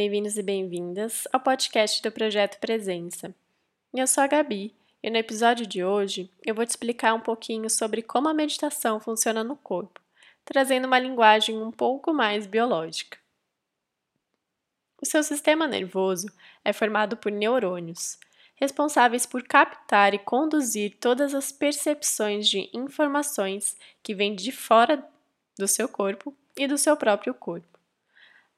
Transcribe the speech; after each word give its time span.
Bem-vindos 0.00 0.38
e 0.38 0.42
bem-vindas 0.44 1.26
ao 1.32 1.40
podcast 1.40 2.00
do 2.00 2.12
Projeto 2.12 2.60
Presença. 2.60 3.34
Eu 3.92 4.06
sou 4.06 4.22
a 4.22 4.28
Gabi 4.28 4.72
e 5.02 5.10
no 5.10 5.16
episódio 5.16 5.66
de 5.66 5.82
hoje 5.82 6.30
eu 6.46 6.54
vou 6.54 6.64
te 6.64 6.68
explicar 6.68 7.14
um 7.14 7.20
pouquinho 7.20 7.68
sobre 7.68 8.00
como 8.00 8.28
a 8.28 8.32
meditação 8.32 9.00
funciona 9.00 9.42
no 9.42 9.56
corpo, 9.56 10.00
trazendo 10.44 10.86
uma 10.86 11.00
linguagem 11.00 11.60
um 11.60 11.72
pouco 11.72 12.14
mais 12.14 12.46
biológica. 12.46 13.18
O 15.02 15.04
seu 15.04 15.24
sistema 15.24 15.66
nervoso 15.66 16.28
é 16.64 16.72
formado 16.72 17.16
por 17.16 17.32
neurônios, 17.32 18.20
responsáveis 18.54 19.26
por 19.26 19.42
captar 19.42 20.14
e 20.14 20.18
conduzir 20.20 20.96
todas 21.00 21.34
as 21.34 21.50
percepções 21.50 22.48
de 22.48 22.70
informações 22.72 23.76
que 24.00 24.14
vêm 24.14 24.36
de 24.36 24.52
fora 24.52 25.04
do 25.58 25.66
seu 25.66 25.88
corpo 25.88 26.32
e 26.56 26.68
do 26.68 26.78
seu 26.78 26.96
próprio 26.96 27.34
corpo. 27.34 27.77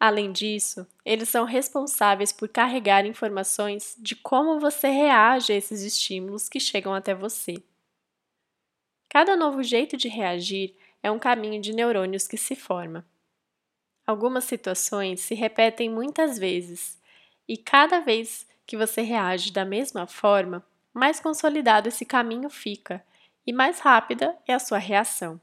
Além 0.00 0.32
disso, 0.32 0.86
eles 1.04 1.28
são 1.28 1.44
responsáveis 1.44 2.32
por 2.32 2.48
carregar 2.48 3.04
informações 3.04 3.94
de 3.98 4.16
como 4.16 4.58
você 4.58 4.88
reage 4.88 5.52
a 5.52 5.56
esses 5.56 5.82
estímulos 5.82 6.48
que 6.48 6.58
chegam 6.58 6.94
até 6.94 7.14
você. 7.14 7.62
Cada 9.10 9.36
novo 9.36 9.62
jeito 9.62 9.98
de 9.98 10.08
reagir 10.08 10.74
é 11.02 11.10
um 11.10 11.18
caminho 11.18 11.60
de 11.60 11.74
neurônios 11.74 12.26
que 12.26 12.38
se 12.38 12.56
forma. 12.56 13.06
Algumas 14.06 14.44
situações 14.44 15.20
se 15.20 15.34
repetem 15.34 15.90
muitas 15.90 16.38
vezes, 16.38 16.98
e 17.46 17.58
cada 17.58 18.00
vez 18.00 18.48
que 18.66 18.78
você 18.78 19.02
reage 19.02 19.52
da 19.52 19.66
mesma 19.66 20.06
forma, 20.06 20.64
mais 20.94 21.20
consolidado 21.20 21.88
esse 21.88 22.06
caminho 22.06 22.48
fica 22.48 23.04
e 23.46 23.52
mais 23.52 23.80
rápida 23.80 24.34
é 24.46 24.54
a 24.54 24.58
sua 24.58 24.78
reação. 24.78 25.38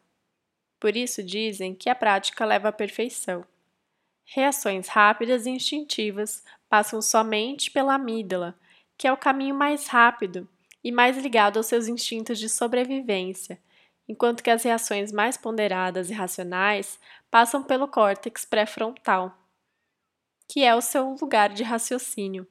Por 0.80 0.96
isso 0.96 1.22
dizem 1.22 1.76
que 1.76 1.90
a 1.90 1.96
prática 1.96 2.44
leva 2.44 2.70
à 2.70 2.72
perfeição. 2.72 3.46
Reações 4.30 4.90
rápidas 4.90 5.46
e 5.46 5.52
instintivas 5.52 6.44
passam 6.68 7.02
somente 7.02 7.72
pela 7.72 7.96
amígdala, 7.96 8.60
que 8.98 9.08
é 9.08 9.12
o 9.12 9.16
caminho 9.16 9.56
mais 9.56 9.88
rápido 9.88 10.48
e 10.84 10.92
mais 10.92 11.18
ligado 11.18 11.56
aos 11.56 11.68
seus 11.68 11.88
instintos 11.88 12.38
de 12.38 12.50
sobrevivência, 12.50 13.58
enquanto 14.06 14.44
que 14.44 14.50
as 14.50 14.64
reações 14.64 15.14
mais 15.14 15.38
ponderadas 15.38 16.10
e 16.10 16.14
racionais 16.14 17.00
passam 17.32 17.64
pelo 17.64 17.88
córtex 17.88 18.44
pré-frontal, 18.44 19.34
que 20.50 20.62
é 20.62 20.76
o 20.76 20.82
seu 20.82 21.16
lugar 21.22 21.54
de 21.54 21.64
raciocínio. 21.64 22.46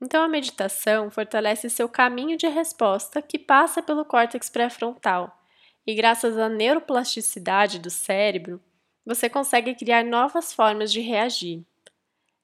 Então, 0.00 0.22
a 0.22 0.28
meditação 0.28 1.10
fortalece 1.10 1.68
seu 1.68 1.88
caminho 1.88 2.36
de 2.36 2.46
resposta 2.46 3.20
que 3.20 3.40
passa 3.40 3.82
pelo 3.82 4.04
córtex 4.04 4.48
pré-frontal, 4.48 5.36
e 5.84 5.96
graças 5.96 6.38
à 6.38 6.48
neuroplasticidade 6.48 7.80
do 7.80 7.90
cérebro, 7.90 8.62
você 9.04 9.28
consegue 9.28 9.74
criar 9.74 10.04
novas 10.04 10.52
formas 10.52 10.92
de 10.92 11.00
reagir. 11.00 11.64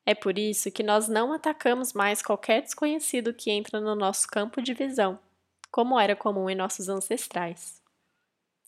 É 0.05 0.15
por 0.15 0.39
isso 0.39 0.71
que 0.71 0.83
nós 0.83 1.07
não 1.07 1.33
atacamos 1.33 1.93
mais 1.93 2.23
qualquer 2.23 2.63
desconhecido 2.63 3.35
que 3.35 3.51
entra 3.51 3.81
no 3.81 3.95
nosso 3.95 4.27
campo 4.27 4.61
de 4.63 4.73
visão, 4.75 5.19
como 5.71 6.01
era 6.01 6.17
comum 6.17 6.49
em 6.49 6.55
nossos 6.55 6.89
ancestrais. 6.89 7.83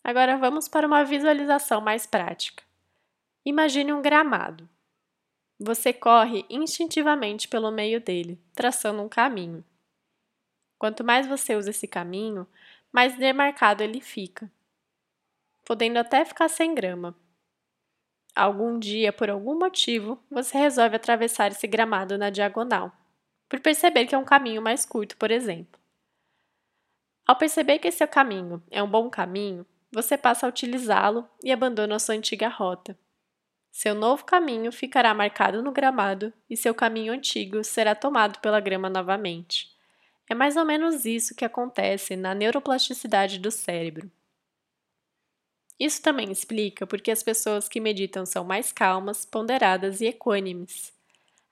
Agora 0.03 0.37
vamos 0.37 0.67
para 0.67 0.87
uma 0.87 1.03
visualização 1.03 1.81
mais 1.81 2.05
prática. 2.05 2.63
Imagine 3.45 3.91
um 3.93 4.01
gramado. 4.01 4.69
Você 5.59 5.91
corre 5.93 6.45
instintivamente 6.49 7.47
pelo 7.47 7.71
meio 7.71 7.99
dele, 7.99 8.39
traçando 8.53 9.01
um 9.01 9.09
caminho. 9.09 9.63
Quanto 10.77 11.03
mais 11.03 11.27
você 11.27 11.55
usa 11.55 11.69
esse 11.69 11.87
caminho, 11.87 12.47
mais 12.91 13.15
demarcado 13.17 13.83
ele 13.83 14.01
fica, 14.01 14.51
podendo 15.65 15.97
até 15.97 16.25
ficar 16.25 16.49
sem 16.49 16.73
grama, 16.73 17.15
Algum 18.35 18.79
dia, 18.79 19.11
por 19.11 19.29
algum 19.29 19.59
motivo, 19.59 20.17
você 20.29 20.57
resolve 20.57 20.95
atravessar 20.95 21.51
esse 21.51 21.67
gramado 21.67 22.17
na 22.17 22.29
diagonal, 22.29 22.91
por 23.49 23.59
perceber 23.59 24.05
que 24.05 24.15
é 24.15 24.17
um 24.17 24.23
caminho 24.23 24.61
mais 24.61 24.85
curto, 24.85 25.17
por 25.17 25.31
exemplo. 25.31 25.79
Ao 27.27 27.35
perceber 27.35 27.79
que 27.79 27.89
esse 27.89 28.05
caminho 28.07 28.63
é 28.71 28.81
um 28.81 28.89
bom 28.89 29.09
caminho, 29.09 29.65
você 29.91 30.17
passa 30.17 30.45
a 30.45 30.49
utilizá-lo 30.49 31.27
e 31.43 31.51
abandona 31.51 31.95
a 31.95 31.99
sua 31.99 32.15
antiga 32.15 32.47
rota. 32.47 32.97
Seu 33.71 33.93
novo 33.93 34.25
caminho 34.25 34.71
ficará 34.71 35.13
marcado 35.13 35.61
no 35.61 35.71
gramado 35.71 36.33
e 36.49 36.55
seu 36.55 36.73
caminho 36.73 37.13
antigo 37.13 37.63
será 37.63 37.95
tomado 37.95 38.39
pela 38.39 38.59
grama 38.59 38.89
novamente. 38.89 39.69
É 40.29 40.33
mais 40.33 40.55
ou 40.55 40.65
menos 40.65 41.05
isso 41.05 41.35
que 41.35 41.43
acontece 41.43 42.15
na 42.15 42.33
neuroplasticidade 42.33 43.39
do 43.39 43.51
cérebro. 43.51 44.09
Isso 45.81 45.99
também 45.99 46.31
explica 46.31 46.85
porque 46.85 47.09
as 47.09 47.23
pessoas 47.23 47.67
que 47.67 47.79
meditam 47.79 48.23
são 48.23 48.43
mais 48.43 48.71
calmas, 48.71 49.25
ponderadas 49.25 49.99
e 49.99 50.05
equânimes. 50.05 50.93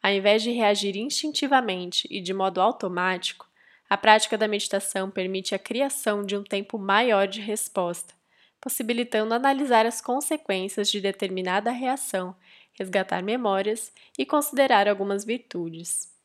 Ao 0.03 0.11
invés 0.11 0.43
de 0.43 0.51
reagir 0.51 0.95
instintivamente 0.95 2.07
e 2.11 2.21
de 2.21 2.31
modo 2.31 2.61
automático, 2.61 3.49
a 3.89 3.97
prática 3.97 4.37
da 4.37 4.47
meditação 4.47 5.09
permite 5.09 5.55
a 5.55 5.59
criação 5.59 6.23
de 6.23 6.37
um 6.37 6.43
tempo 6.43 6.77
maior 6.77 7.27
de 7.27 7.41
resposta, 7.41 8.13
possibilitando 8.61 9.33
analisar 9.33 9.87
as 9.87 9.99
consequências 9.99 10.91
de 10.91 11.01
determinada 11.01 11.71
reação, 11.71 12.35
resgatar 12.73 13.23
memórias 13.23 13.91
e 14.15 14.27
considerar 14.27 14.87
algumas 14.87 15.25
virtudes. 15.25 16.18